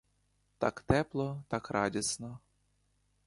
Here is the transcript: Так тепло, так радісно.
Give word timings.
Так 0.57 0.81
тепло, 0.81 1.43
так 1.47 1.69
радісно. 1.71 2.39